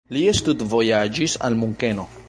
[0.15, 2.13] Li studvojaĝis al Munkeno.